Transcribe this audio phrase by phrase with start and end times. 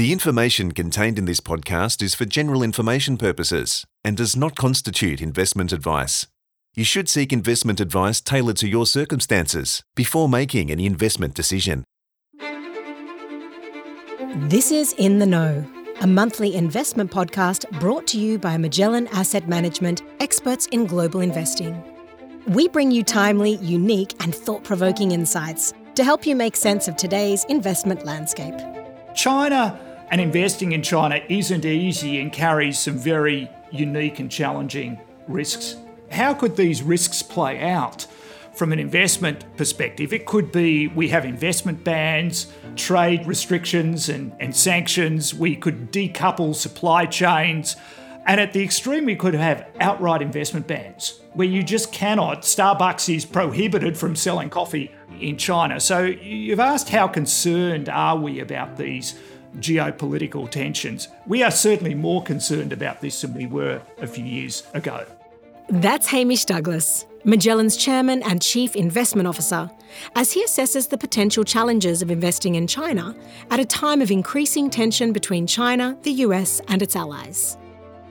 [0.00, 5.20] The information contained in this podcast is for general information purposes and does not constitute
[5.20, 6.26] investment advice.
[6.74, 11.84] You should seek investment advice tailored to your circumstances before making any investment decision.
[14.48, 15.66] This is In the Know,
[16.00, 21.78] a monthly investment podcast brought to you by Magellan Asset Management, experts in global investing.
[22.46, 26.96] We bring you timely, unique, and thought provoking insights to help you make sense of
[26.96, 28.54] today's investment landscape.
[29.14, 35.76] China and investing in China isn't easy and carries some very unique and challenging risks.
[36.10, 38.06] How could these risks play out?
[38.54, 44.54] From an investment perspective, it could be we have investment bans, trade restrictions, and, and
[44.54, 45.32] sanctions.
[45.32, 47.76] We could decouple supply chains.
[48.26, 52.42] And at the extreme, we could have outright investment bans where you just cannot.
[52.42, 55.78] Starbucks is prohibited from selling coffee in China.
[55.78, 59.18] So you've asked how concerned are we about these
[59.58, 61.08] geopolitical tensions?
[61.26, 65.06] We are certainly more concerned about this than we were a few years ago.
[65.68, 69.70] That's Hamish Douglass, Magellan's chairman and chief investment officer,
[70.16, 73.14] as he assesses the potential challenges of investing in China
[73.50, 77.56] at a time of increasing tension between China, the US, and its allies.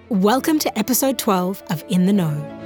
[0.09, 2.58] Welcome to episode 12 of In the Know.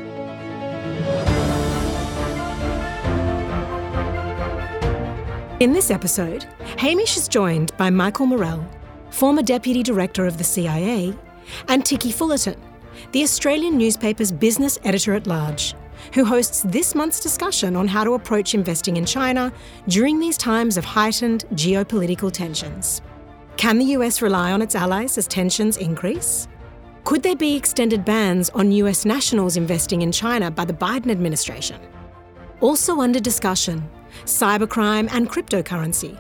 [5.64, 6.44] In this episode,
[6.78, 8.68] Hamish is joined by Michael Morell,
[9.12, 11.18] former Deputy Director of the CIA,
[11.70, 12.60] and Ticky Fullerton,
[13.14, 15.74] the Australian newspaper's business editor at large,
[16.14, 19.54] who hosts this month's discussion on how to approach investing in China
[19.88, 23.02] during these times of heightened geopolitical tensions.
[23.56, 26.50] Can the US rely on its allies as tensions increase?
[27.06, 31.80] Could there be extended bans on US nationals investing in China by the Biden administration?
[32.60, 33.90] Also under discussion
[34.26, 36.20] cybercrime, and cryptocurrency,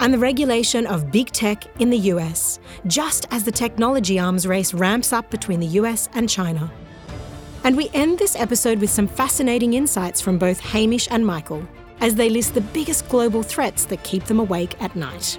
[0.00, 4.74] and the regulation of big tech in the US, just as the technology arms race
[4.74, 6.70] ramps up between the US and China.
[7.64, 11.66] And we end this episode with some fascinating insights from both Hamish and Michael
[12.00, 15.38] as they list the biggest global threats that keep them awake at night.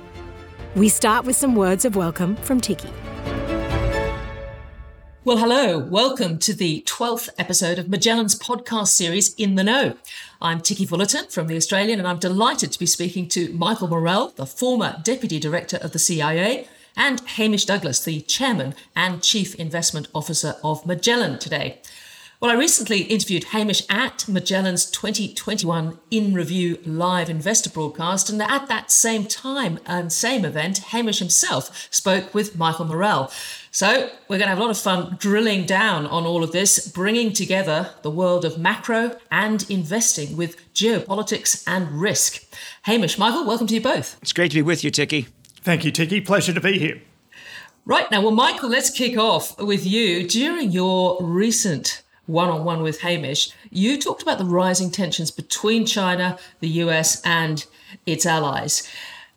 [0.75, 2.89] We start with some words of welcome from Ticky.
[5.25, 5.79] Well, hello.
[5.79, 9.95] Welcome to the 12th episode of Magellan's podcast series, In the Know.
[10.41, 14.33] I'm Ticky Fullerton from The Australian, and I'm delighted to be speaking to Michael Morell,
[14.35, 16.67] the former Deputy Director of the CIA,
[16.97, 21.79] and Hamish Douglass, the Chairman and Chief Investment Officer of Magellan today.
[22.41, 28.67] Well, I recently interviewed Hamish at Magellan's 2021 In Review live investor broadcast, and at
[28.67, 33.31] that same time and same event, Hamish himself spoke with Michael Morell.
[33.75, 36.87] So, we're going to have a lot of fun drilling down on all of this,
[36.87, 42.43] bringing together the world of macro and investing with geopolitics and risk.
[42.83, 44.15] Hamish, Michael, welcome to you both.
[44.21, 45.25] It's great to be with you, Ticky.
[45.63, 46.21] Thank you, Ticky.
[46.21, 47.01] Pleasure to be here.
[47.83, 50.27] Right now, well, Michael, let's kick off with you.
[50.27, 55.87] During your recent one on one with Hamish, you talked about the rising tensions between
[55.87, 57.65] China, the US, and
[58.05, 58.87] its allies.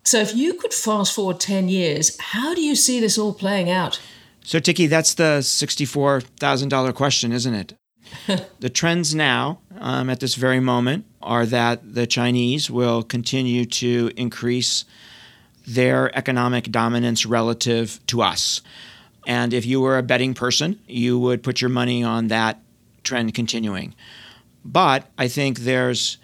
[0.03, 3.71] So, if you could fast forward 10 years, how do you see this all playing
[3.71, 3.99] out?
[4.47, 7.73] So, Ticky, that's the $64,000 question, isn't it?
[8.61, 14.09] the trends now, um, at this very moment, are that the Chinese will continue to
[14.15, 14.85] increase
[15.67, 18.61] their economic dominance relative to us.
[19.25, 22.61] And if you were a betting person, you would put your money on that
[23.03, 23.95] trend continuing.
[24.63, 26.19] But I think there's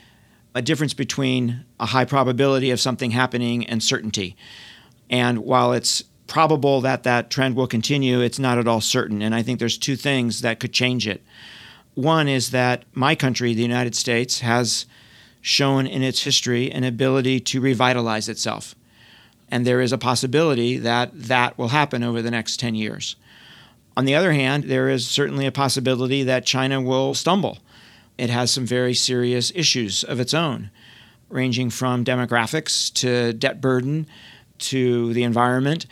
[0.55, 4.37] a difference between a high probability of something happening and certainty.
[5.09, 9.21] And while it's probable that that trend will continue, it's not at all certain.
[9.21, 11.21] And I think there's two things that could change it.
[11.93, 14.87] One is that my country, the United States, has
[15.41, 18.73] shown in its history an ability to revitalize itself.
[19.47, 23.15] And there is a possibility that that will happen over the next 10 years.
[23.95, 27.59] On the other hand, there is certainly a possibility that China will stumble.
[28.17, 30.71] It has some very serious issues of its own,
[31.29, 34.07] ranging from demographics to debt burden
[34.57, 35.85] to the environment.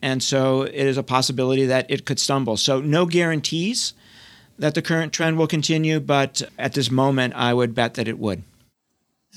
[0.00, 2.56] And so it is a possibility that it could stumble.
[2.56, 3.94] So, no guarantees
[4.58, 8.18] that the current trend will continue, but at this moment, I would bet that it
[8.18, 8.42] would.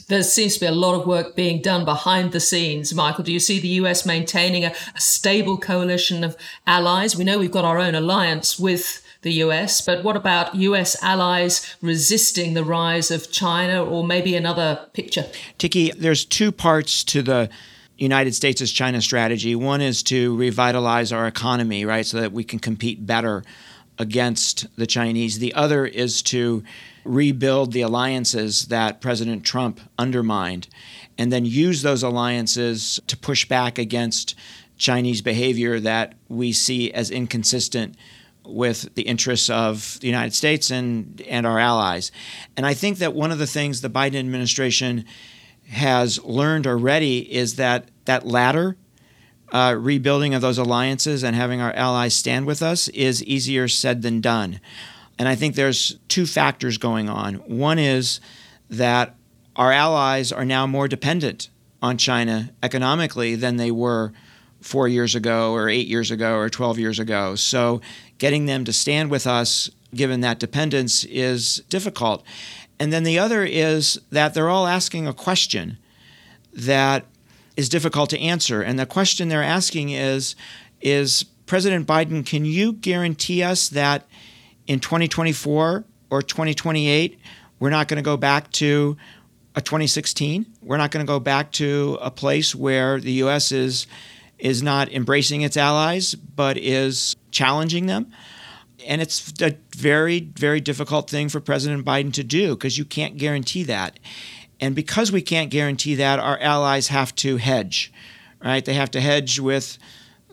[0.07, 2.93] There seems to be a lot of work being done behind the scenes.
[2.93, 6.35] Michael, do you see the US maintaining a, a stable coalition of
[6.65, 7.15] allies?
[7.15, 11.75] We know we've got our own alliance with the US, but what about US allies
[11.81, 15.25] resisting the rise of China or maybe another picture?
[15.57, 17.49] Ticky, there's two parts to the
[18.01, 19.55] United States' China strategy.
[19.55, 23.43] One is to revitalize our economy, right, so that we can compete better
[23.99, 25.37] against the Chinese.
[25.37, 26.63] The other is to
[27.03, 30.67] rebuild the alliances that President Trump undermined
[31.17, 34.33] and then use those alliances to push back against
[34.77, 37.95] Chinese behavior that we see as inconsistent
[38.43, 42.11] with the interests of the United States and, and our allies.
[42.57, 45.05] And I think that one of the things the Biden administration
[45.71, 48.75] has learned already is that that latter
[49.51, 54.01] uh, rebuilding of those alliances and having our allies stand with us is easier said
[54.01, 54.59] than done.
[55.17, 57.35] And I think there's two factors going on.
[57.35, 58.19] One is
[58.69, 59.15] that
[59.55, 61.49] our allies are now more dependent
[61.81, 64.13] on China economically than they were
[64.61, 67.35] four years ago, or eight years ago, or 12 years ago.
[67.35, 67.81] So
[68.19, 72.23] getting them to stand with us, given that dependence, is difficult.
[72.81, 75.77] And then the other is that they're all asking a question
[76.51, 77.05] that
[77.55, 78.63] is difficult to answer.
[78.63, 80.35] And the question they're asking is
[80.81, 84.07] is President Biden, can you guarantee us that
[84.65, 87.19] in 2024 or 2028
[87.59, 88.97] we're not going to go back to
[89.53, 90.47] a 2016?
[90.63, 93.85] We're not going to go back to a place where the US is
[94.39, 98.11] is not embracing its allies but is challenging them.
[98.85, 103.17] And it's a very, very difficult thing for President Biden to do because you can't
[103.17, 103.99] guarantee that.
[104.59, 107.91] And because we can't guarantee that, our allies have to hedge,
[108.43, 108.63] right?
[108.63, 109.77] They have to hedge with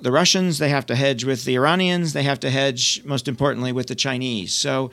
[0.01, 3.73] the Russians, they have to hedge with the Iranians, they have to hedge, most importantly,
[3.73, 4.53] with the Chinese.
[4.53, 4.91] So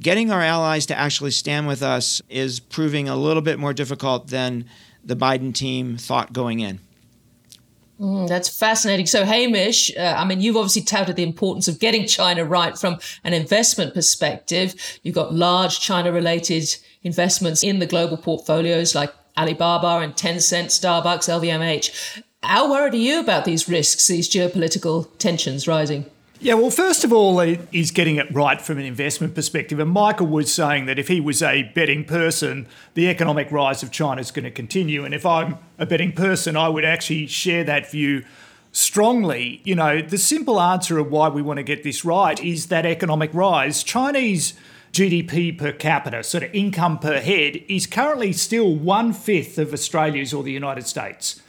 [0.00, 4.28] getting our allies to actually stand with us is proving a little bit more difficult
[4.28, 4.66] than
[5.04, 6.80] the Biden team thought going in.
[8.00, 9.06] Mm, that's fascinating.
[9.06, 12.98] So, Hamish, uh, I mean, you've obviously touted the importance of getting China right from
[13.22, 14.74] an investment perspective.
[15.02, 21.28] You've got large China related investments in the global portfolios like Alibaba and Tencent, Starbucks,
[21.28, 22.22] LVMH.
[22.42, 26.06] How worried are you about these risks, these geopolitical tensions rising?
[26.44, 29.78] Yeah, well, first of all, he's getting it right from an investment perspective.
[29.78, 33.90] And Michael was saying that if he was a betting person, the economic rise of
[33.90, 35.06] China is going to continue.
[35.06, 38.26] And if I'm a betting person, I would actually share that view
[38.72, 39.62] strongly.
[39.64, 42.84] You know, the simple answer of why we want to get this right is that
[42.84, 43.82] economic rise.
[43.82, 44.52] Chinese
[44.92, 50.34] GDP per capita, sort of income per head, is currently still one fifth of Australia's
[50.34, 51.40] or the United States.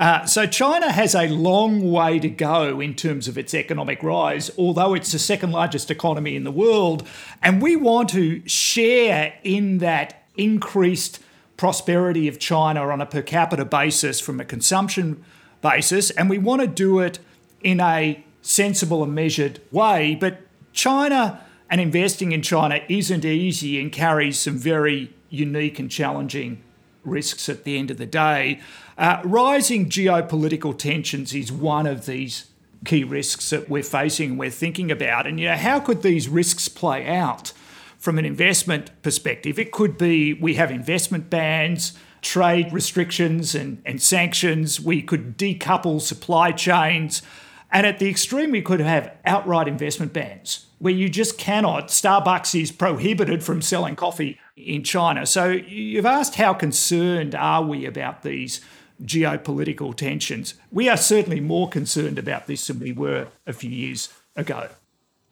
[0.00, 4.50] Uh, so China has a long way to go in terms of its economic rise,
[4.56, 7.06] although it's the second largest economy in the world.
[7.42, 11.20] And we want to share in that increased
[11.58, 15.22] prosperity of China on a per capita basis from a consumption
[15.60, 16.10] basis.
[16.12, 17.18] And we want to do it
[17.62, 20.14] in a sensible and measured way.
[20.14, 20.38] But
[20.72, 26.62] China and investing in China isn't easy and carries some very unique and challenging
[27.04, 28.60] risks at the end of the day.
[28.98, 32.46] Uh, rising geopolitical tensions is one of these
[32.84, 35.26] key risks that we're facing and we're thinking about.
[35.26, 37.52] And, you know, how could these risks play out
[37.98, 39.58] from an investment perspective?
[39.58, 41.92] It could be we have investment bans,
[42.22, 44.80] trade restrictions, and, and sanctions.
[44.80, 47.22] We could decouple supply chains.
[47.72, 51.88] And at the extreme, we could have outright investment bans where you just cannot.
[51.88, 55.26] Starbucks is prohibited from selling coffee in China.
[55.26, 58.60] So you've asked how concerned are we about these
[59.02, 60.54] geopolitical tensions.
[60.70, 64.68] We are certainly more concerned about this than we were a few years ago.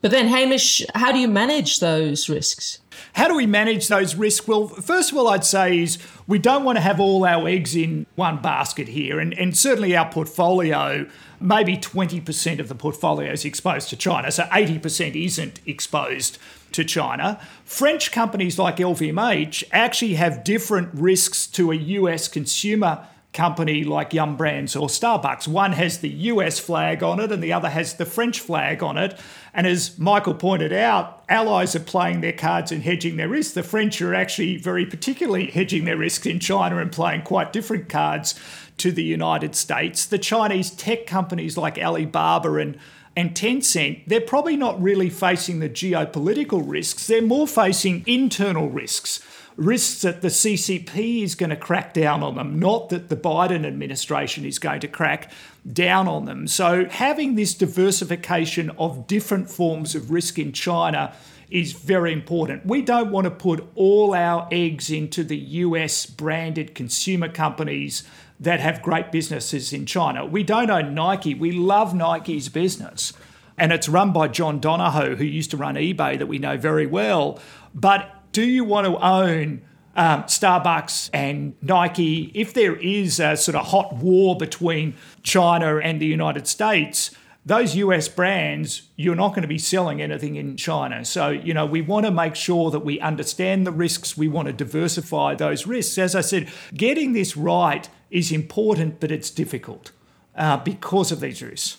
[0.01, 2.79] But then, Hamish, how do you manage those risks?
[3.15, 4.47] How do we manage those risks?
[4.47, 5.99] Well, first of all, I'd say is
[6.29, 9.19] we don't want to have all our eggs in one basket here.
[9.19, 11.09] And, and certainly our portfolio,
[11.41, 14.31] maybe 20% of the portfolio is exposed to China.
[14.31, 16.39] So 80% isn't exposed
[16.73, 17.41] to China.
[17.65, 24.37] French companies like LVMH actually have different risks to a US consumer company like Yum
[24.37, 25.47] Brands or Starbucks.
[25.47, 28.99] One has the US flag on it and the other has the French flag on
[28.99, 29.19] it.
[29.55, 33.55] And as Michael pointed out, allies are playing their cards and hedging their risks.
[33.55, 37.89] The French are actually very particularly hedging their risks in China and playing quite different
[37.89, 38.35] cards
[38.79, 40.07] to the United States.
[40.07, 42.79] The Chinese tech companies like Alibaba and
[43.17, 47.09] and Tencent, they're probably not really facing the geopolitical risks.
[47.09, 49.21] They're more facing internal risks
[49.59, 53.67] risks that the CCP is going to crack down on them, not that the Biden
[53.67, 55.31] administration is going to crack
[55.71, 56.47] down on them.
[56.47, 61.13] So, having this diversification of different forms of risk in China
[61.51, 62.65] is very important.
[62.65, 68.05] We don't want to put all our eggs into the US branded consumer companies
[68.39, 70.25] that have great businesses in China.
[70.25, 71.35] We don't own Nike.
[71.35, 73.13] We love Nike's business.
[73.57, 76.87] And it's run by John Donahoe, who used to run eBay, that we know very
[76.87, 77.41] well.
[77.75, 79.63] But do you want to own
[79.97, 82.31] um, Starbucks and Nike?
[82.35, 87.11] If there is a sort of hot war between China and the United States,
[87.47, 91.05] those US brands, you're not going to be selling anything in China.
[91.05, 94.17] So, you know, we want to make sure that we understand the risks.
[94.17, 95.97] We want to diversify those risks.
[95.97, 99.93] As I said, getting this right is important, but it's difficult.
[100.39, 101.79] uh, because of these risks.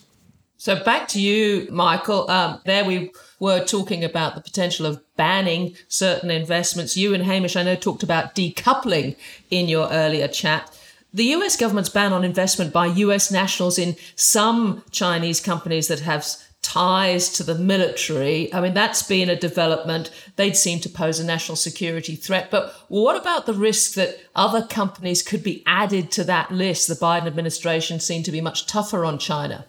[0.60, 2.30] So back to you, Michael.
[2.30, 6.98] Um, there we were talking about the potential of banning certain investments.
[6.98, 9.16] You and Hamish, I know, talked about decoupling
[9.50, 10.78] in your earlier chat.
[11.14, 16.28] The US government's ban on investment by US nationals in some Chinese companies that have
[16.62, 18.54] ties to the military.
[18.54, 20.12] I mean, that's been a development.
[20.36, 22.52] They'd seem to pose a national security threat.
[22.52, 26.90] But what about the risk that other companies could be added to that list?
[26.90, 29.66] The Biden administration seemed to be much tougher on China.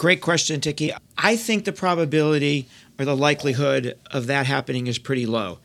[0.00, 0.92] Great question, Ticky.
[1.18, 2.66] I think the probability
[2.98, 5.58] or the likelihood of that happening is pretty low.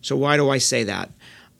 [0.00, 1.10] So, why do I say that?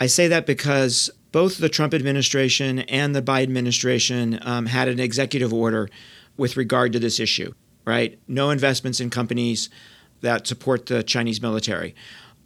[0.01, 4.99] I say that because both the Trump administration and the Biden administration um, had an
[4.99, 5.91] executive order
[6.39, 7.53] with regard to this issue
[7.85, 8.19] right?
[8.29, 9.69] No investments in companies
[10.21, 11.95] that support the Chinese military.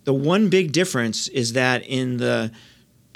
[0.04, 2.52] The one big difference is that in the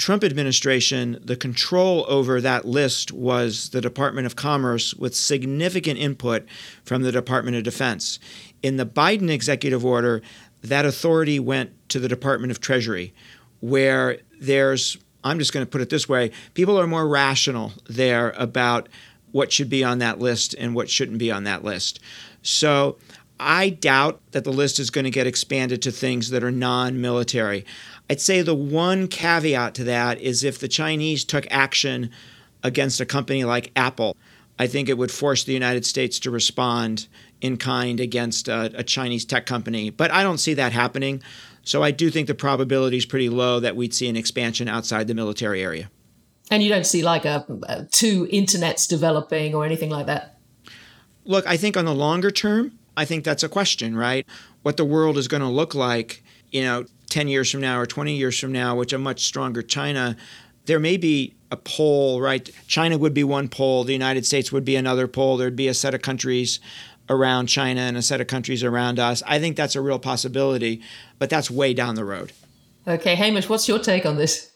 [0.00, 6.46] Trump administration, the control over that list was the Department of Commerce with significant input
[6.82, 8.18] from the Department of Defense.
[8.62, 10.22] In the Biden executive order,
[10.62, 13.12] that authority went to the Department of Treasury,
[13.60, 18.30] where there's, I'm just going to put it this way, people are more rational there
[18.38, 18.88] about
[19.32, 22.00] what should be on that list and what shouldn't be on that list.
[22.40, 22.96] So
[23.40, 27.00] I doubt that the list is going to get expanded to things that are non
[27.00, 27.64] military.
[28.10, 32.10] I'd say the one caveat to that is if the Chinese took action
[32.62, 34.16] against a company like Apple,
[34.58, 37.08] I think it would force the United States to respond
[37.40, 39.88] in kind against a, a, Chinese tech company.
[39.88, 41.22] But I don't see that happening.
[41.62, 45.06] So I do think the probability is pretty low that we'd see an expansion outside
[45.06, 45.90] the military area.
[46.50, 50.38] And you don't see like a, a two internets developing or anything like that?
[51.24, 54.26] Look, I think on the longer term, I think that's a question, right?
[54.62, 57.86] What the world is going to look like, you know, 10 years from now or
[57.86, 60.16] 20 years from now, which a much stronger China,
[60.66, 62.48] there may be a pole, right?
[62.66, 65.36] China would be one pole, the United States would be another pole.
[65.36, 66.60] There'd be a set of countries
[67.08, 69.22] around China and a set of countries around us.
[69.26, 70.80] I think that's a real possibility,
[71.18, 72.32] but that's way down the road.
[72.86, 74.50] Okay, Hamish, what's your take on this?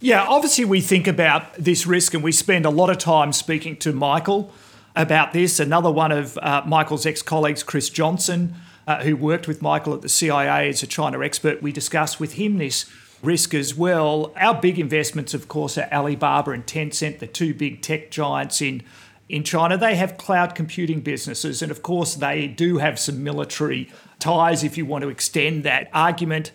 [0.00, 3.76] Yeah, obviously, we think about this risk and we spend a lot of time speaking
[3.76, 4.52] to Michael
[4.94, 5.58] about this.
[5.60, 8.54] Another one of uh, Michael's ex colleagues, Chris Johnson,
[8.86, 12.34] uh, who worked with Michael at the CIA as a China expert, we discussed with
[12.34, 12.90] him this
[13.22, 14.32] risk as well.
[14.36, 18.82] Our big investments, of course, are Alibaba and Tencent, the two big tech giants in.
[19.28, 23.90] In China, they have cloud computing businesses, and of course, they do have some military
[24.18, 26.50] ties if you want to extend that argument.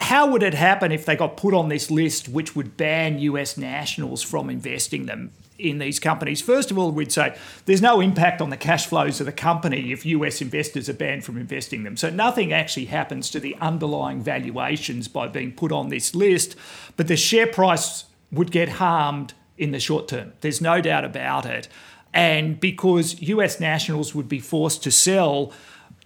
[0.00, 3.56] How would it happen if they got put on this list, which would ban US
[3.56, 6.40] nationals from investing them in these companies?
[6.40, 7.36] First of all, we'd say
[7.66, 11.24] there's no impact on the cash flows of the company if US investors are banned
[11.24, 11.96] from investing them.
[11.96, 16.56] So nothing actually happens to the underlying valuations by being put on this list,
[16.96, 20.32] but the share price would get harmed in the short term.
[20.40, 21.68] There's no doubt about it.
[22.12, 25.52] And because US nationals would be forced to sell,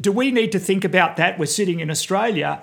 [0.01, 1.39] do we need to think about that?
[1.39, 2.63] We're sitting in Australia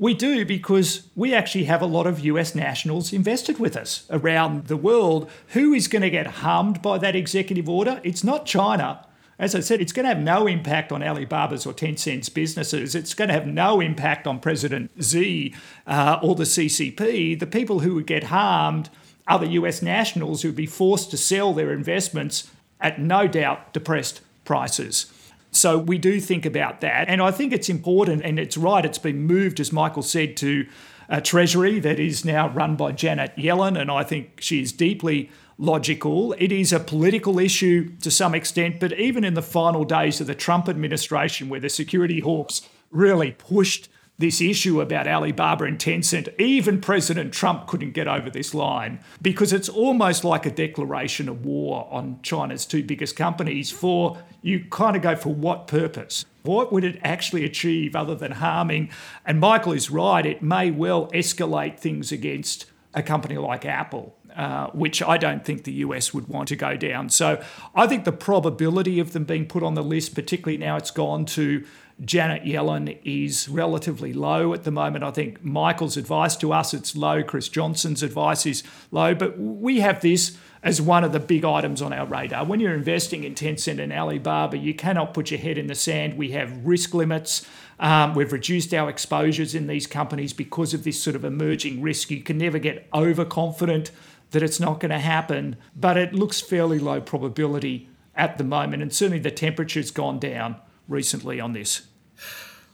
[0.00, 4.66] we do because we actually have a lot of US nationals invested with us around
[4.66, 5.30] the world.
[5.48, 8.00] Who is going to get harmed by that executive order?
[8.02, 9.06] It's not China.
[9.38, 12.94] As I said, it's going to have no impact on Alibaba's or Tencent's businesses.
[12.94, 15.54] It's going to have no impact on President Xi
[15.86, 17.38] uh, or the CCP.
[17.38, 18.88] The people who would get harmed
[19.28, 23.74] are the US nationals who would be forced to sell their investments at no doubt
[23.74, 25.12] depressed prices.
[25.50, 27.08] So we do think about that.
[27.08, 30.66] And I think it's important and it's right, it's been moved, as Michael said, to
[31.08, 33.78] a Treasury that is now run by Janet Yellen.
[33.78, 35.28] And I think she is deeply
[35.58, 36.34] logical.
[36.38, 40.26] It is a political issue to some extent, but even in the final days of
[40.26, 43.89] the Trump administration, where the security hawks really pushed
[44.20, 49.50] this issue about Alibaba and Tencent, even President Trump couldn't get over this line because
[49.50, 53.70] it's almost like a declaration of war on China's two biggest companies.
[53.70, 56.26] For you kind of go, for what purpose?
[56.42, 58.90] What would it actually achieve other than harming?
[59.24, 64.16] And Michael is right, it may well escalate things against a company like Apple.
[64.36, 67.08] Uh, which I don't think the US would want to go down.
[67.08, 67.42] So
[67.74, 71.24] I think the probability of them being put on the list, particularly now it's gone
[71.26, 71.66] to
[72.02, 75.04] Janet Yellen is relatively low at the moment.
[75.04, 77.22] I think Michael's advice to us it's low.
[77.22, 81.82] Chris Johnson's advice is low, but we have this as one of the big items
[81.82, 82.44] on our radar.
[82.44, 86.16] When you're investing in Tencent and Alibaba, you cannot put your head in the sand.
[86.16, 87.46] We have risk limits.
[87.78, 92.10] Um, we've reduced our exposures in these companies because of this sort of emerging risk.
[92.10, 93.90] You can never get overconfident
[94.30, 98.82] that it's not going to happen, but it looks fairly low probability at the moment.
[98.82, 100.56] And certainly the temperature's gone down
[100.88, 101.82] recently on this.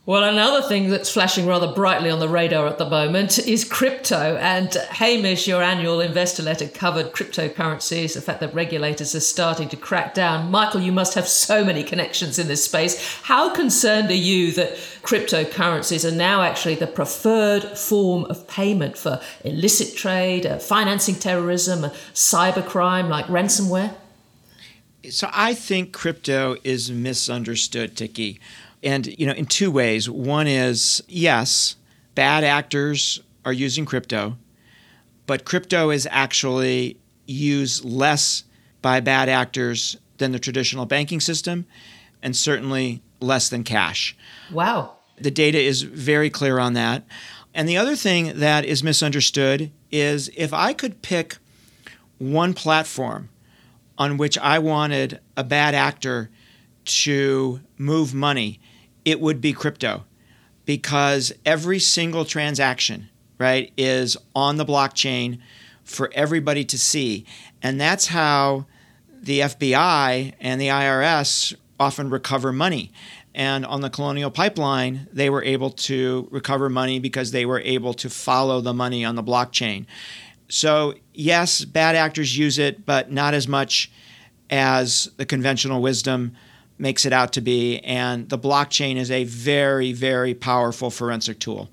[0.06, 4.36] Well, another thing that's flashing rather brightly on the radar at the moment is crypto.
[4.36, 9.76] And Hamish, your annual investor letter covered cryptocurrencies, the fact that regulators are starting to
[9.76, 10.48] crack down.
[10.48, 13.20] Michael, you must have so many connections in this space.
[13.22, 19.20] How concerned are you that cryptocurrencies are now actually the preferred form of payment for
[19.44, 23.92] illicit trade, uh, financing terrorism, uh, cybercrime like ransomware?
[25.10, 28.38] So I think crypto is misunderstood, Ticky.
[28.82, 30.08] And, you know, in two ways.
[30.08, 31.76] One is, yes,
[32.14, 34.36] bad actors are using crypto,
[35.26, 38.44] but crypto is actually used less
[38.82, 41.66] by bad actors than the traditional banking system
[42.22, 44.16] and certainly less than cash.
[44.50, 44.96] Wow.
[45.18, 47.04] The data is very clear on that.
[47.54, 51.38] And the other thing that is misunderstood is if I could pick
[52.18, 53.30] one platform
[53.98, 56.30] on which I wanted a bad actor
[56.86, 58.60] to move money
[59.06, 60.04] it would be crypto
[60.66, 65.38] because every single transaction, right, is on the blockchain
[65.84, 67.24] for everybody to see.
[67.62, 68.66] And that's how
[69.22, 72.92] the FBI and the IRS often recover money.
[73.32, 77.94] And on the Colonial Pipeline, they were able to recover money because they were able
[77.94, 79.86] to follow the money on the blockchain.
[80.48, 83.90] So, yes, bad actors use it, but not as much
[84.50, 86.32] as the conventional wisdom
[86.78, 87.78] makes it out to be.
[87.80, 91.68] And the blockchain is a very, very powerful forensic tool.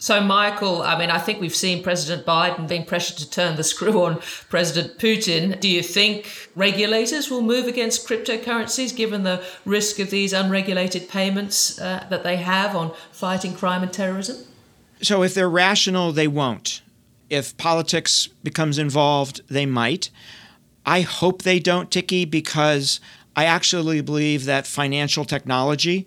[0.00, 3.62] So, Michael, I mean, I think we've seen President Biden being pressured to turn the
[3.62, 5.60] screw on President Putin.
[5.60, 11.78] Do you think regulators will move against cryptocurrencies given the risk of these unregulated payments
[11.78, 14.38] uh, that they have on fighting crime and terrorism?
[15.02, 16.80] So, if they're rational, they won't.
[17.28, 20.08] If politics becomes involved, they might.
[20.86, 23.00] I hope they don't, Ticky, because
[23.36, 26.06] I actually believe that financial technology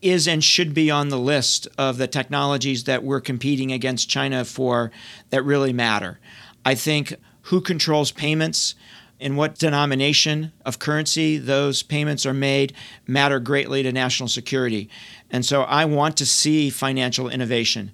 [0.00, 4.44] is and should be on the list of the technologies that we're competing against China
[4.44, 4.92] for
[5.30, 6.20] that really matter.
[6.64, 8.74] I think who controls payments,
[9.20, 12.72] in what denomination of currency those payments are made
[13.06, 14.88] matter greatly to national security.
[15.30, 17.90] And so I want to see financial innovation.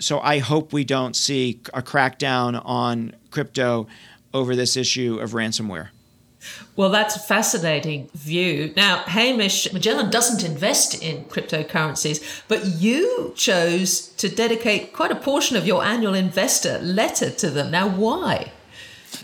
[0.00, 3.86] So I hope we don't see a crackdown on crypto
[4.32, 5.90] over this issue of ransomware.
[6.76, 8.72] Well, that's a fascinating view.
[8.76, 15.56] Now, Hamish, Magellan doesn't invest in cryptocurrencies, but you chose to dedicate quite a portion
[15.56, 17.70] of your annual investor letter to them.
[17.70, 18.52] Now, why?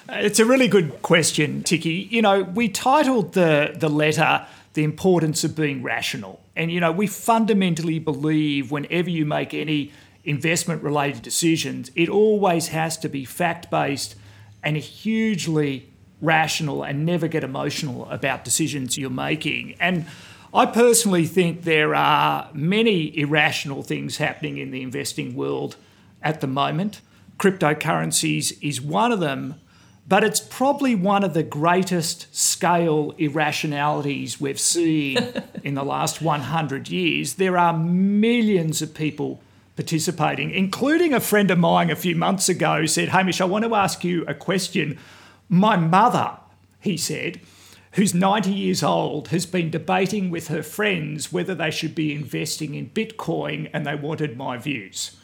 [0.09, 2.09] It's a really good question, Ticky.
[2.11, 6.41] You know, we titled the, the letter The Importance of Being Rational.
[6.57, 9.93] And, you know, we fundamentally believe whenever you make any
[10.25, 14.15] investment related decisions, it always has to be fact based
[14.63, 15.90] and hugely
[16.21, 19.75] rational and never get emotional about decisions you're making.
[19.81, 20.07] And
[20.53, 25.77] I personally think there are many irrational things happening in the investing world
[26.23, 27.01] at the moment.
[27.39, 29.61] Cryptocurrencies is one of them,
[30.09, 35.19] but it's probably one of the greatest scale irrationalities we've seen
[35.63, 37.35] in the last 100 years.
[37.35, 39.41] There are millions of people
[39.77, 43.75] participating, including a friend of mine a few months ago said, Hamish, I want to
[43.75, 44.99] ask you a question
[45.51, 46.39] my mother,
[46.79, 47.41] he said,
[47.93, 52.75] who's 90 years old, has been debating with her friends whether they should be investing
[52.75, 55.17] in Bitcoin and they wanted my views.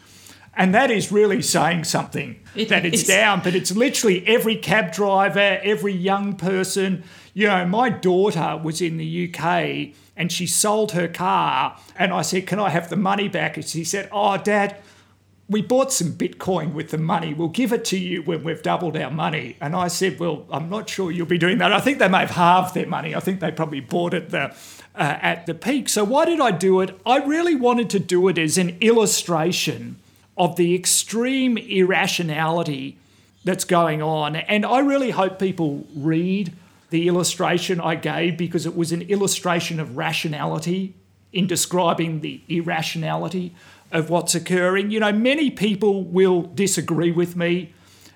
[0.59, 4.91] And that is really saying something it that it's down, but it's literally every cab
[4.91, 7.05] driver, every young person.
[7.33, 12.23] You know, my daughter was in the UK and she sold her car, and I
[12.23, 13.59] said, Can I have the money back?
[13.59, 14.79] And she said, Oh, dad,
[15.49, 17.33] we bought some Bitcoin with the money.
[17.33, 19.57] We'll give it to you when we've doubled our money.
[19.61, 21.73] And I said, Well, I'm not sure you'll be doing that.
[21.73, 23.15] I think they may have halved their money.
[23.15, 24.55] I think they probably bought it the,
[24.95, 25.89] uh, at the peak.
[25.89, 26.99] So, why did I do it?
[27.07, 30.01] I really wanted to do it as an illustration
[30.37, 32.99] of the extreme irrationality
[33.45, 34.37] that's going on.
[34.37, 36.53] And I really hope people read
[36.91, 40.95] the illustration I gave because it was an illustration of rationality
[41.33, 43.55] in describing the irrationality
[43.93, 44.91] of what's occurring.
[44.91, 47.73] You know, many people will disagree with me,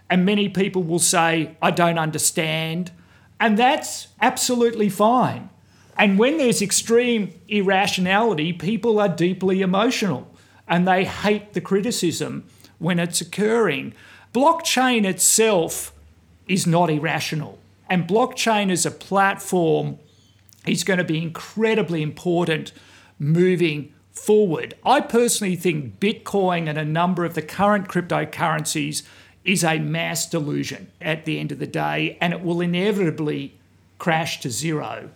[0.09, 2.91] and many people will say, I don't understand.
[3.39, 5.51] And that's absolutely fine.
[5.97, 10.35] And when there's extreme irrationality, people are deeply emotional
[10.67, 12.45] and they hate the criticism
[12.79, 13.93] when it's occurring.
[14.33, 15.93] Blockchain itself
[16.47, 17.59] is not irrational.
[17.89, 19.99] And blockchain as a platform
[20.67, 22.73] is going to be incredibly important
[23.19, 23.93] moving
[24.25, 24.75] forward.
[24.85, 29.03] I personally think Bitcoin and a number of the current cryptocurrencies
[29.45, 33.55] is a mass delusion at the end of the day, and it will inevitably
[33.99, 35.11] crash to zero.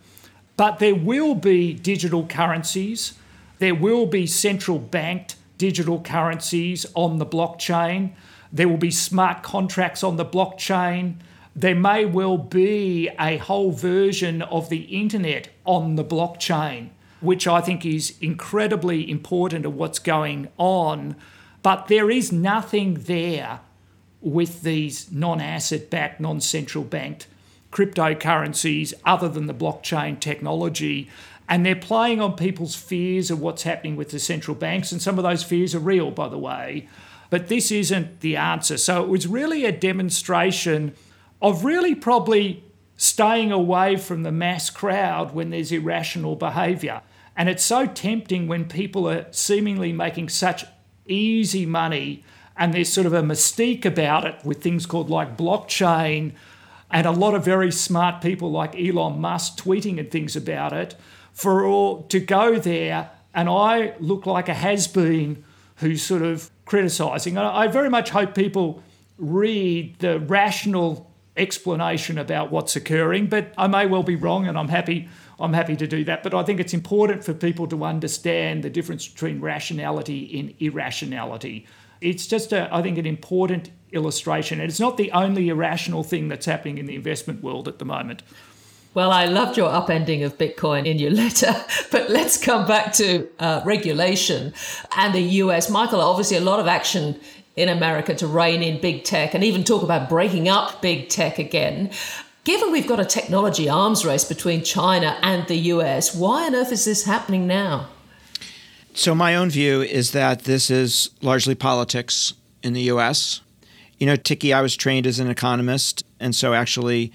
[0.57, 3.15] But there will be digital currencies.
[3.59, 8.13] there will be central banked digital currencies on the blockchain.
[8.53, 11.17] There will be smart contracts on the blockchain.
[11.57, 16.91] There may well be a whole version of the internet on the blockchain,
[17.25, 21.17] which I think is incredibly important of what's going on.
[21.63, 23.61] But there is nothing there
[24.21, 27.27] with these non asset backed, non central banked
[27.73, 31.11] cryptocurrencies other than the blockchain technology.
[31.49, 34.93] And they're playing on people's fears of what's happening with the central banks.
[34.93, 36.89] And some of those fears are real, by the way.
[37.31, 38.79] But this isn't the answer.
[38.79, 40.95] So it was really a demonstration
[41.43, 42.63] of really probably
[42.97, 47.03] staying away from the mass crowd when there's irrational behaviour.
[47.37, 50.65] And it's so tempting when people are seemingly making such
[51.07, 52.25] easy money
[52.57, 56.33] and there's sort of a mystique about it with things called like blockchain
[56.91, 60.95] and a lot of very smart people like Elon Musk tweeting and things about it
[61.33, 65.45] for all to go there and I look like a has been
[65.77, 67.37] who's sort of criticizing.
[67.37, 68.83] I very much hope people
[69.19, 74.69] read the rational explanation about what's occurring, but I may well be wrong and I'm
[74.69, 76.23] happy I'm happy to do that.
[76.23, 81.67] But I think it's important for people to understand the difference between rationality and irrationality.
[82.01, 84.61] It's just, a, I think, an important illustration.
[84.61, 87.85] And it's not the only irrational thing that's happening in the investment world at the
[87.85, 88.23] moment.
[88.95, 91.53] Well, I loved your upending of Bitcoin in your letter,
[91.91, 94.55] but let's come back to uh, regulation
[94.97, 95.69] and the US.
[95.69, 97.19] Michael, obviously, a lot of action
[97.57, 101.39] in America to rein in big tech and even talk about breaking up big tech
[101.39, 101.91] again.
[102.45, 106.73] Given we've got a technology arms race between China and the US, why on earth
[106.73, 107.89] is this happening now?
[108.93, 113.41] So, my own view is that this is largely politics in the US.
[113.99, 117.13] You know, Ticky, I was trained as an economist, and so actually,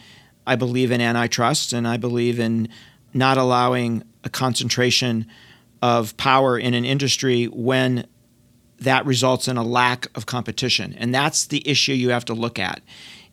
[0.47, 2.67] I believe in antitrust and I believe in
[3.13, 5.27] not allowing a concentration
[5.83, 8.07] of power in an industry when
[8.79, 10.95] that results in a lack of competition.
[10.97, 12.81] And that's the issue you have to look at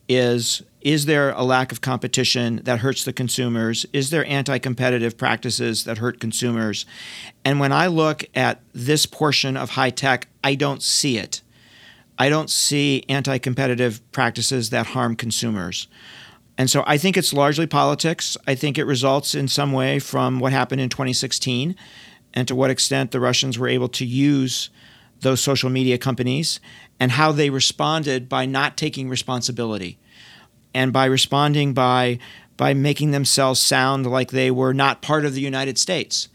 [0.09, 3.85] is is there a lack of competition that hurts the consumers?
[3.93, 6.87] Is there anti-competitive practices that hurt consumers?
[7.45, 11.43] And when I look at this portion of high tech, I don't see it.
[12.21, 15.89] I don't see anti-competitive practices that harm consumers.
[16.57, 18.37] And so I think it's largely politics.
[18.47, 21.75] I think it results in some way from what happened in 2016
[22.33, 24.71] and to what extent the Russians were able to use
[25.23, 26.61] those social media companies
[27.01, 29.99] and how they responded by not taking responsibility
[30.77, 32.19] and by responding by
[32.59, 36.29] by making themselves sound like they were not part of the United States,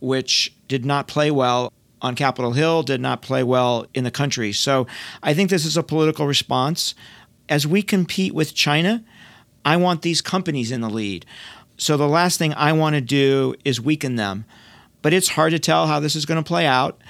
[0.00, 1.72] which did not play well
[2.02, 4.52] on Capitol Hill, did not play well in the country.
[4.52, 4.86] So
[5.22, 6.94] I think this is a political response.
[7.48, 9.04] As we compete with China,
[9.64, 11.24] I want these companies in the lead.
[11.76, 14.44] So the last thing I want to do is weaken them.
[15.02, 17.00] But it's hard to tell how this is going to play out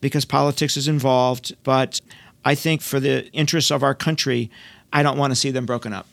[0.00, 1.54] because politics is involved.
[1.62, 2.00] But
[2.44, 4.50] I think for the interests of our country,
[4.92, 6.06] I don't want to see them broken up.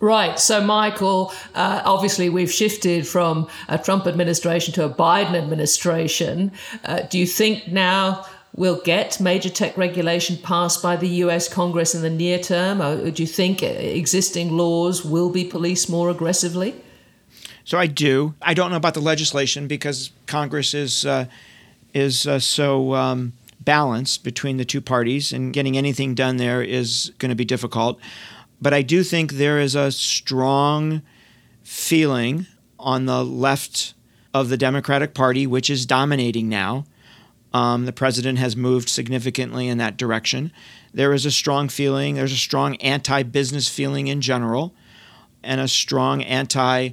[0.00, 0.38] Right.
[0.38, 6.52] So, Michael, uh, obviously, we've shifted from a Trump administration to a Biden administration.
[6.84, 11.96] Uh, do you think now we'll get major tech regulation passed by the US Congress
[11.96, 12.80] in the near term?
[12.80, 16.80] Or do you think existing laws will be policed more aggressively?
[17.64, 18.34] So I do.
[18.40, 21.26] I don't know about the legislation because Congress is uh,
[21.92, 27.12] is uh, so um, balanced between the two parties, and getting anything done there is
[27.18, 28.00] going to be difficult.
[28.60, 31.02] But I do think there is a strong
[31.62, 32.46] feeling
[32.78, 33.94] on the left
[34.34, 36.84] of the Democratic Party, which is dominating now,
[37.52, 40.52] um, the president has moved significantly in that direction.
[40.92, 44.74] There is a strong feeling, there's a strong anti business feeling in general,
[45.42, 46.90] and a strong anti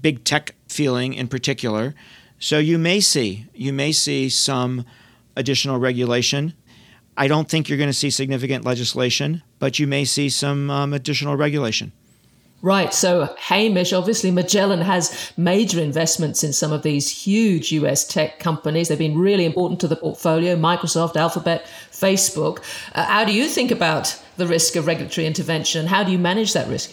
[0.00, 1.94] big tech feeling in particular.
[2.38, 4.84] So you may see, you may see some
[5.34, 6.52] additional regulation.
[7.16, 10.92] I don't think you're going to see significant legislation, but you may see some um,
[10.92, 11.92] additional regulation.
[12.62, 12.92] Right.
[12.92, 18.88] So, Hamish, obviously, Magellan has major investments in some of these huge US tech companies.
[18.88, 22.58] They've been really important to the portfolio Microsoft, Alphabet, Facebook.
[22.94, 25.86] Uh, how do you think about the risk of regulatory intervention?
[25.86, 26.90] How do you manage that risk?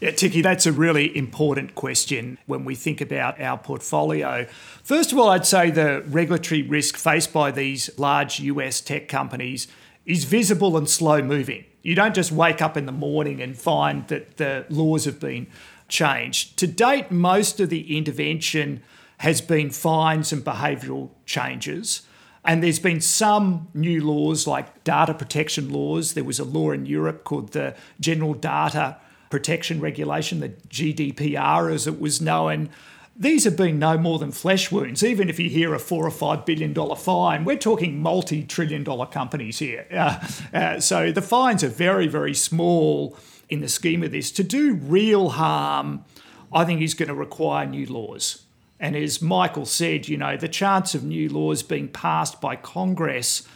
[0.00, 4.46] Yeah, Ticky, that's a really important question when we think about our portfolio.
[4.82, 9.68] First of all, I'd say the regulatory risk faced by these large US tech companies
[10.04, 11.64] is visible and slow moving.
[11.82, 15.46] You don't just wake up in the morning and find that the laws have been
[15.88, 16.58] changed.
[16.58, 18.82] To date, most of the intervention
[19.18, 22.02] has been fines and behavioural changes.
[22.44, 26.14] And there's been some new laws like data protection laws.
[26.14, 28.96] There was a law in Europe called the General Data
[29.32, 32.68] Protection Regulation, the GDPR as it was known.
[33.16, 35.02] these have been no more than flesh wounds.
[35.02, 38.84] Even if you hear a four or five billion dollar fine, we're talking multi trillion
[38.84, 39.86] dollar companies here.
[39.90, 40.20] Uh,
[40.52, 43.16] uh, so the fines are very, very small
[43.48, 44.30] in the scheme of this.
[44.32, 46.04] To do real harm,
[46.52, 48.42] I think is going to require new laws.
[48.78, 53.48] And as Michael said, you know, the chance of new laws being passed by Congress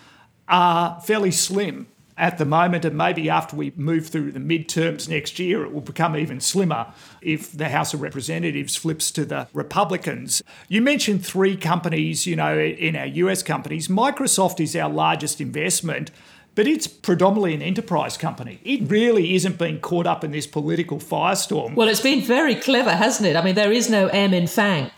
[0.49, 5.38] are fairly slim at the moment, and maybe after we move through the midterms next
[5.38, 10.42] year, it will become even slimmer if the House of Representatives flips to the Republicans.
[10.68, 13.88] You mentioned three companies, you know, in our US companies.
[13.88, 16.11] Microsoft is our largest investment.
[16.55, 18.61] But it's predominantly an enterprise company.
[18.64, 21.74] It really isn't being caught up in this political firestorm.
[21.74, 23.37] Well, it's been very clever, hasn't it?
[23.37, 24.90] I mean, there is no M in FANG.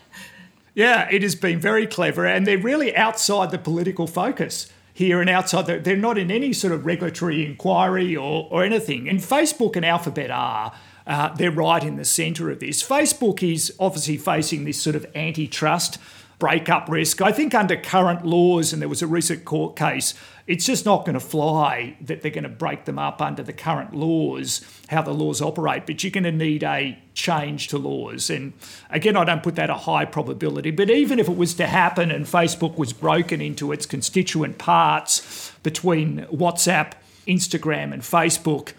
[0.73, 5.29] Yeah, it has been very clever, and they're really outside the political focus here and
[5.29, 5.65] outside.
[5.65, 9.07] The, they're not in any sort of regulatory inquiry or, or anything.
[9.07, 10.73] And Facebook and Alphabet are.
[11.07, 12.83] Uh, they're right in the centre of this.
[12.83, 15.99] Facebook is obviously facing this sort of antitrust
[16.37, 17.21] breakup risk.
[17.21, 20.13] I think under current laws, and there was a recent court case,
[20.49, 23.53] it's just not going to fly that they're going to break them up under the
[23.53, 25.85] current laws, how the laws operate.
[25.85, 28.31] But you're going to need a change to laws.
[28.31, 28.53] And
[28.89, 30.71] again, I don't put that a high probability.
[30.71, 35.51] But even if it was to happen and Facebook was broken into its constituent parts
[35.61, 36.93] between WhatsApp,
[37.27, 38.73] Instagram, and Facebook,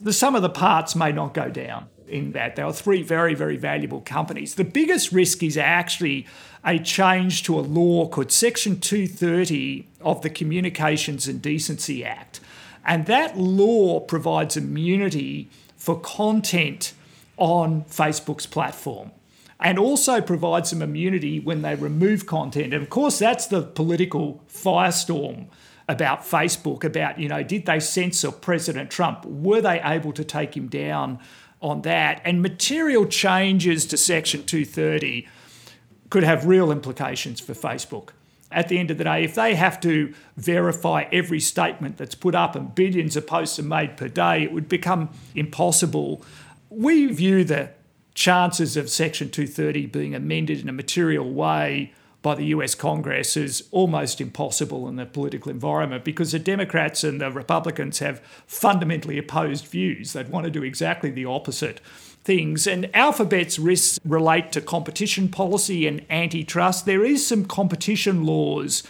[0.00, 2.56] the sum of the parts may not go down in that.
[2.56, 4.54] They are three very, very valuable companies.
[4.54, 6.26] The biggest risk is actually
[6.64, 12.40] a change to a law called Section 230 of the Communications and Decency Act.
[12.84, 16.92] And that law provides immunity for content
[17.36, 19.10] on Facebook's platform
[19.58, 22.74] and also provides some immunity when they remove content.
[22.74, 25.46] And of course, that's the political firestorm
[25.88, 29.24] about Facebook about, you know, did they censor President Trump?
[29.24, 31.18] Were they able to take him down
[31.62, 32.20] on that?
[32.24, 35.26] And material changes to Section 230
[36.10, 38.10] could have real implications for Facebook.
[38.50, 42.34] At the end of the day, if they have to verify every statement that's put
[42.34, 46.22] up and billions of posts are made per day, it would become impossible.
[46.68, 47.70] We view the
[48.14, 53.64] chances of Section 230 being amended in a material way by the US Congress is
[53.72, 59.66] almost impossible in the political environment because the Democrats and the Republicans have fundamentally opposed
[59.66, 60.12] views.
[60.12, 61.80] They'd want to do exactly the opposite
[62.24, 62.66] things.
[62.66, 66.86] And Alphabet's risks relate to competition policy and antitrust.
[66.86, 68.84] There is some competition laws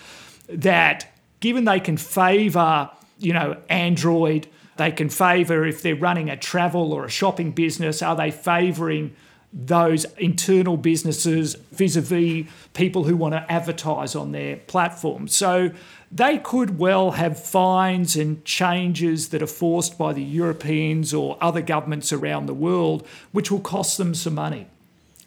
[0.48, 6.36] that, given they can favour, you know, Android, they can favour if they're running a
[6.36, 9.14] travel or a shopping business, are they favouring
[9.52, 15.28] those internal businesses vis a vis people who want to advertise on their platform.
[15.28, 15.70] So
[16.10, 21.60] they could well have fines and changes that are forced by the Europeans or other
[21.60, 24.66] governments around the world, which will cost them some money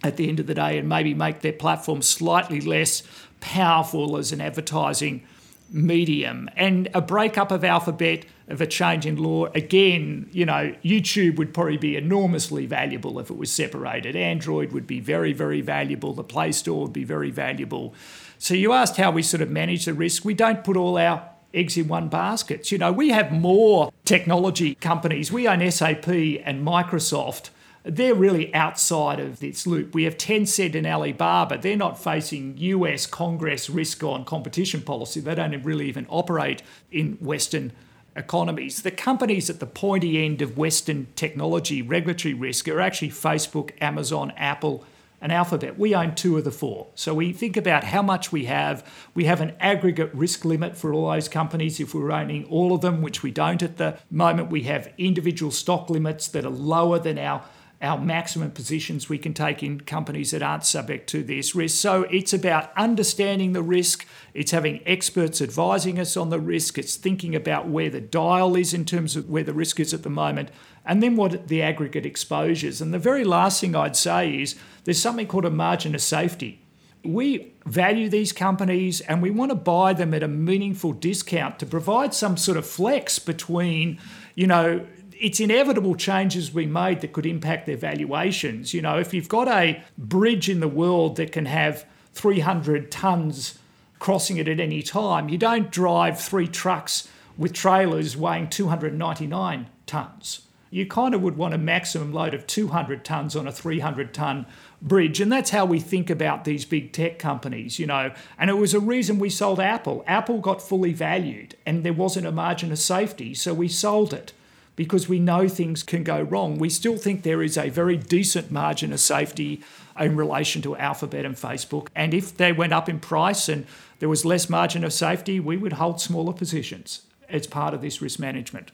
[0.03, 3.03] at the end of the day and maybe make their platform slightly less
[3.41, 5.23] powerful as an advertising
[5.69, 6.49] medium.
[6.55, 11.53] And a breakup of Alphabet of a change in law, again, you know, YouTube would
[11.53, 14.15] probably be enormously valuable if it was separated.
[14.15, 16.13] Android would be very, very valuable.
[16.13, 17.93] The Play Store would be very valuable.
[18.37, 20.23] So you asked how we sort of manage the risk.
[20.23, 22.71] We don't put all our eggs in one basket.
[22.71, 25.31] You know, we have more technology companies.
[25.31, 27.49] We own SAP and Microsoft
[27.85, 29.93] they're really outside of this loop.
[29.93, 31.59] We have Tencent and Alibaba.
[31.59, 35.19] They're not facing US Congress risk on competition policy.
[35.19, 37.71] They don't really even operate in Western
[38.15, 38.81] economies.
[38.81, 44.31] The companies at the pointy end of Western technology regulatory risk are actually Facebook, Amazon,
[44.37, 44.85] Apple,
[45.21, 45.79] and Alphabet.
[45.79, 46.87] We own two of the four.
[46.95, 48.87] So we think about how much we have.
[49.13, 52.81] We have an aggregate risk limit for all those companies if we're owning all of
[52.81, 54.51] them, which we don't at the moment.
[54.51, 57.43] We have individual stock limits that are lower than our
[57.85, 61.79] our maximum positions we can take in companies that aren't subject to this risk.
[61.79, 66.95] So it's about understanding the risk, it's having experts advising us on the risk, it's
[66.95, 70.09] thinking about where the dial is in terms of where the risk is at the
[70.09, 70.49] moment,
[70.83, 72.81] and then what the aggregate exposures.
[72.81, 76.61] And the very last thing I'd say is there's something called a margin of safety.
[77.03, 81.65] We value these companies and we want to buy them at a meaningful discount to
[81.67, 83.99] provide some sort of flex between,
[84.33, 84.87] you know,
[85.19, 88.73] it's inevitable changes we made that could impact their valuations.
[88.73, 93.59] You know, if you've got a bridge in the world that can have 300 tons
[93.99, 100.41] crossing it at any time, you don't drive three trucks with trailers weighing 299 tons.
[100.69, 104.45] You kind of would want a maximum load of 200 tons on a 300 ton
[104.81, 105.21] bridge.
[105.21, 108.11] And that's how we think about these big tech companies, you know.
[108.37, 110.03] And it was a reason we sold Apple.
[110.05, 114.33] Apple got fully valued and there wasn't a margin of safety, so we sold it
[114.75, 116.57] because we know things can go wrong.
[116.57, 119.61] We still think there is a very decent margin of safety
[119.99, 121.87] in relation to Alphabet and Facebook.
[121.95, 123.65] And if they went up in price and
[123.99, 128.01] there was less margin of safety, we would hold smaller positions as part of this
[128.01, 128.71] risk management.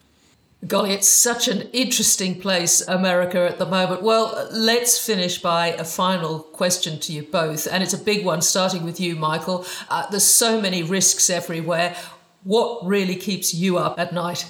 [0.68, 4.04] Golly, it's such an interesting place, America, at the moment.
[4.04, 7.68] Well, let's finish by a final question to you both.
[7.72, 9.66] And it's a big one, starting with you, Michael.
[9.90, 11.96] Uh, there's so many risks everywhere.
[12.44, 14.46] What really keeps you up at night?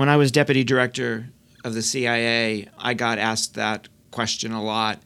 [0.00, 1.28] When I was deputy director
[1.62, 4.98] of the CIA, I got asked that question a lot.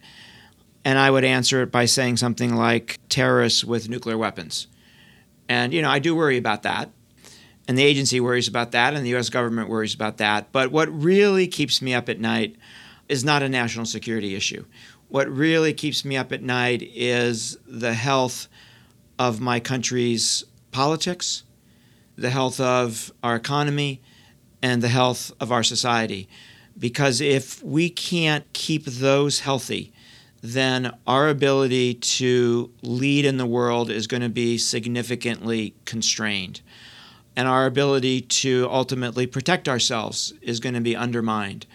[0.85, 4.69] And I would answer it by saying something like terrorists with nuclear weapons.
[5.49, 6.93] And, you know, I do worry about that
[7.67, 10.53] and the agency worries about that, and the US government worries about that.
[10.53, 12.55] But what really keeps me up at night
[13.09, 14.65] is not a national security issue.
[15.09, 18.47] What really keeps me up at night is the health
[19.19, 21.43] of my country's politics,
[22.15, 24.01] the health of our economy,
[24.65, 26.27] and the health of our society.
[26.79, 29.93] Because if we can't keep those healthy,
[30.43, 36.63] then our ability to lead in the world is going to be significantly constrained.
[37.37, 41.67] And our ability to ultimately protect ourselves is going to be undermined.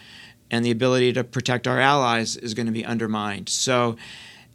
[0.49, 3.49] And the ability to protect our allies is going to be undermined.
[3.49, 3.97] So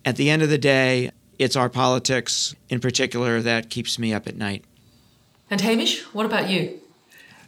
[0.04, 4.26] at the end of the day it's our politics in particular that keeps me up
[4.26, 4.64] at night.
[5.48, 6.80] And hamish what about you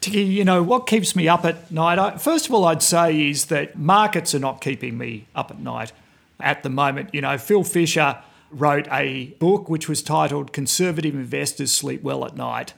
[0.09, 2.21] you know what keeps me up at night?
[2.21, 5.93] First of all i'd say is that markets are not keeping me up at night
[6.41, 7.15] at the moment.
[7.15, 8.19] You know phil fisher
[8.51, 12.75] wrote a book which was titled conservative investors sleep well at night.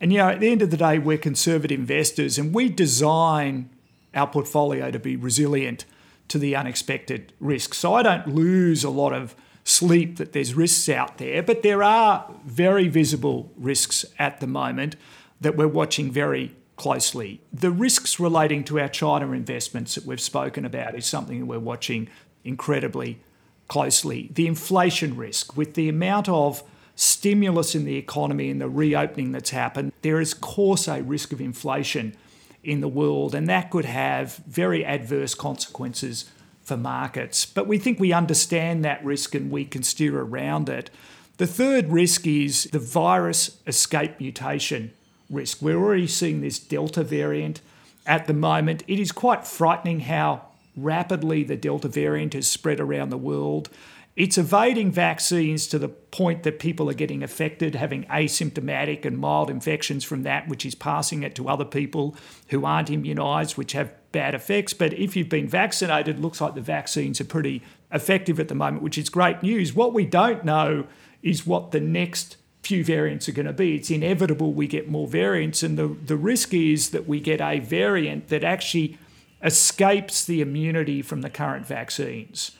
[0.00, 3.70] And you know, at the end of the day, we're conservative investors and we design
[4.14, 5.84] our portfolio to be resilient
[6.28, 7.78] to the unexpected risks.
[7.78, 11.82] So I don't lose a lot of sleep that there's risks out there, but there
[11.82, 14.96] are very visible risks at the moment
[15.40, 17.40] that we're watching very closely.
[17.52, 21.60] The risks relating to our China investments that we've spoken about is something that we're
[21.60, 22.08] watching
[22.42, 23.20] incredibly
[23.68, 24.30] closely.
[24.34, 26.64] The inflation risk, with the amount of
[26.96, 31.32] stimulus in the economy and the reopening that's happened, there is, of course, a risk
[31.32, 32.16] of inflation
[32.64, 36.28] in the world, and that could have very adverse consequences
[36.64, 37.46] for markets.
[37.46, 40.90] But we think we understand that risk and we can steer around it.
[41.36, 44.92] The third risk is the virus escape mutation
[45.32, 45.62] risk.
[45.62, 47.60] We're already seeing this Delta variant
[48.06, 48.82] at the moment.
[48.86, 53.68] It is quite frightening how rapidly the Delta variant has spread around the world.
[54.14, 59.48] It's evading vaccines to the point that people are getting affected, having asymptomatic and mild
[59.48, 62.14] infections from that, which is passing it to other people
[62.48, 64.74] who aren't immunised, which have bad effects.
[64.74, 68.82] But if you've been vaccinated, looks like the vaccines are pretty effective at the moment,
[68.82, 69.72] which is great news.
[69.72, 70.86] What we don't know
[71.22, 73.74] is what the next few variants are going to be.
[73.74, 77.58] It's inevitable we get more variants, and the, the risk is that we get a
[77.58, 78.98] variant that actually
[79.42, 82.52] escapes the immunity from the current vaccines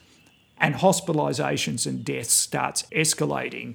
[0.58, 3.74] and hospitalisations and deaths starts escalating.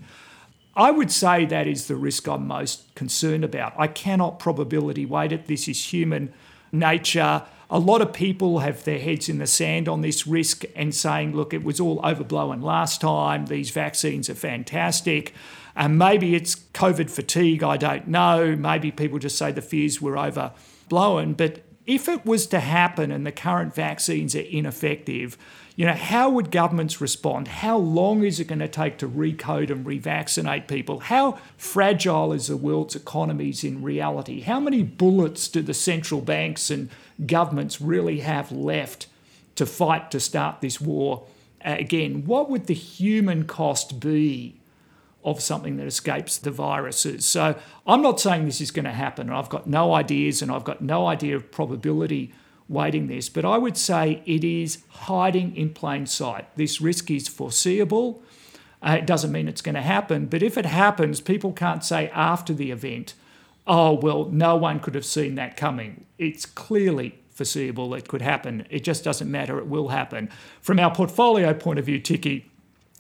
[0.76, 3.74] I would say that is the risk I'm most concerned about.
[3.78, 5.48] I cannot probability weight it.
[5.48, 6.34] This is human
[6.72, 7.44] nature.
[7.70, 11.36] A lot of people have their heads in the sand on this risk and saying,
[11.36, 13.48] look, it was all overblown last time.
[13.48, 15.34] These vaccines are fantastic.
[15.78, 18.56] And maybe it's COVID fatigue, I don't know.
[18.56, 21.34] Maybe people just say the fears were overblown.
[21.34, 25.38] But if it was to happen and the current vaccines are ineffective,
[25.76, 27.48] you know, how would governments respond?
[27.48, 31.00] How long is it going to take to recode and revaccinate people?
[31.00, 34.42] How fragile is the world's economies in reality?
[34.42, 36.90] How many bullets do the central banks and
[37.24, 39.06] governments really have left
[39.56, 41.28] to fight to start this war?
[41.62, 44.56] again, what would the human cost be
[45.32, 47.26] of something that escapes the viruses?
[47.26, 49.30] So I'm not saying this is going to happen.
[49.30, 52.34] I've got no ideas and I've got no idea of probability
[52.70, 56.48] waiting this, but I would say it is hiding in plain sight.
[56.56, 58.24] This risk is foreseeable.
[58.82, 62.10] Uh, it doesn't mean it's going to happen, but if it happens, people can't say
[62.10, 63.14] after the event,
[63.66, 66.06] oh, well, no one could have seen that coming.
[66.18, 68.66] It's clearly foreseeable it could happen.
[68.70, 70.30] It just doesn't matter, it will happen.
[70.62, 72.52] From our portfolio point of view, Ticky,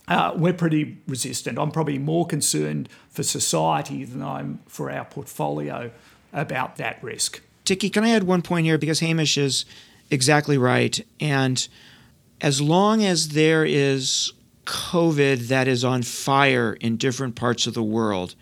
[0.07, 1.59] uh, we're pretty resistant.
[1.59, 5.91] I'm probably more concerned for society than I'm for our portfolio
[6.33, 7.41] about that risk.
[7.65, 8.77] Ticky, can I add one point here?
[8.77, 9.65] Because Hamish is
[10.09, 11.05] exactly right.
[11.19, 11.67] And
[12.39, 14.31] as long as there is
[14.65, 18.35] COVID that is on fire in different parts of the world,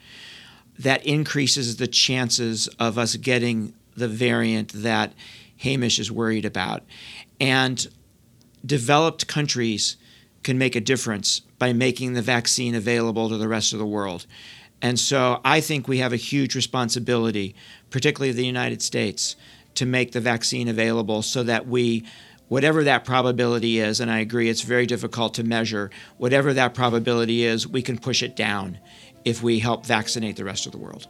[0.77, 5.13] that increases the chances of us getting the variant that
[5.57, 6.83] Hamish is worried about.
[7.39, 7.87] And
[8.65, 9.97] developed countries
[10.45, 14.25] can make a difference by making the vaccine available to the rest of the world.
[14.81, 17.55] And so I think we have a huge responsibility,
[17.89, 19.35] particularly the United States,
[19.73, 22.05] to make the vaccine available so that we
[22.47, 27.43] whatever that probability is, and I agree it's very difficult to measure, whatever that probability
[27.43, 28.77] is, we can push it down
[29.25, 31.07] if we help vaccinate the rest of the world.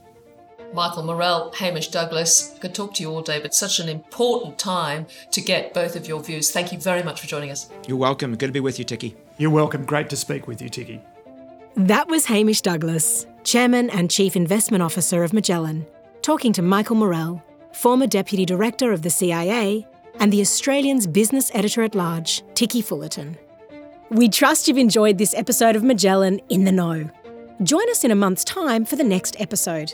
[0.73, 5.07] Michael Morell, Hamish Douglass, could talk to you all day, but such an important time
[5.31, 6.51] to get both of your views.
[6.51, 7.69] Thank you very much for joining us.
[7.85, 8.37] You're welcome.
[8.37, 9.17] Good to be with you, Ticky.
[9.37, 9.85] You're welcome.
[9.85, 11.01] Great to speak with you, Ticky.
[11.75, 15.85] That was Hamish Douglass, Chairman and Chief Investment Officer of Magellan,
[16.21, 19.85] talking to Michael Morell, former Deputy Director of the CIA,
[20.19, 23.37] and the Australian's business editor at large, Ticky Fullerton.
[24.09, 27.09] We trust you've enjoyed this episode of Magellan in the Know.
[27.63, 29.93] Join us in a month's time for the next episode.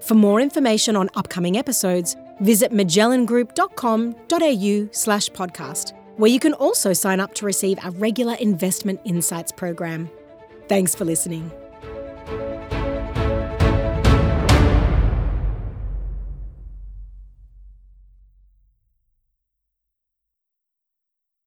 [0.00, 7.18] For more information on upcoming episodes, visit magellangroup.com.au slash podcast, where you can also sign
[7.18, 10.10] up to receive our regular investment insights program.
[10.68, 11.50] Thanks for listening.